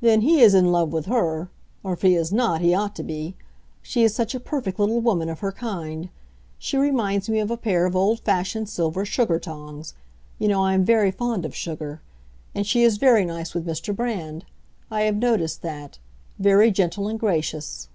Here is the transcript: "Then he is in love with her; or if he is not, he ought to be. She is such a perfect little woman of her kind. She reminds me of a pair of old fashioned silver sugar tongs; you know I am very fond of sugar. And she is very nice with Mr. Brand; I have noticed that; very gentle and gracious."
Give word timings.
"Then 0.00 0.20
he 0.20 0.42
is 0.42 0.54
in 0.54 0.70
love 0.70 0.92
with 0.92 1.06
her; 1.06 1.50
or 1.82 1.94
if 1.94 2.02
he 2.02 2.14
is 2.14 2.32
not, 2.32 2.60
he 2.60 2.72
ought 2.72 2.94
to 2.94 3.02
be. 3.02 3.34
She 3.82 4.04
is 4.04 4.14
such 4.14 4.32
a 4.32 4.38
perfect 4.38 4.78
little 4.78 5.00
woman 5.00 5.28
of 5.28 5.40
her 5.40 5.50
kind. 5.50 6.08
She 6.56 6.76
reminds 6.76 7.28
me 7.28 7.40
of 7.40 7.50
a 7.50 7.56
pair 7.56 7.84
of 7.84 7.96
old 7.96 8.20
fashioned 8.20 8.68
silver 8.68 9.04
sugar 9.04 9.40
tongs; 9.40 9.92
you 10.38 10.46
know 10.46 10.62
I 10.62 10.74
am 10.74 10.84
very 10.84 11.10
fond 11.10 11.44
of 11.44 11.52
sugar. 11.56 12.00
And 12.54 12.64
she 12.64 12.84
is 12.84 12.98
very 12.98 13.24
nice 13.24 13.52
with 13.52 13.66
Mr. 13.66 13.92
Brand; 13.92 14.44
I 14.88 15.00
have 15.00 15.16
noticed 15.16 15.62
that; 15.62 15.98
very 16.38 16.70
gentle 16.70 17.08
and 17.08 17.18
gracious." 17.18 17.88